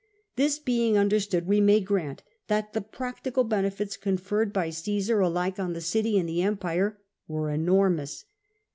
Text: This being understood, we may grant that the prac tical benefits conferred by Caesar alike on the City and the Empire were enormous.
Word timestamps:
This 0.35 0.57
being 0.57 0.97
understood, 0.97 1.45
we 1.45 1.61
may 1.61 1.79
grant 1.79 2.23
that 2.47 2.73
the 2.73 2.81
prac 2.81 3.23
tical 3.23 3.47
benefits 3.47 3.97
conferred 3.97 4.51
by 4.51 4.71
Caesar 4.71 5.19
alike 5.19 5.59
on 5.59 5.73
the 5.73 5.79
City 5.79 6.17
and 6.17 6.27
the 6.27 6.41
Empire 6.41 6.97
were 7.27 7.51
enormous. 7.51 8.25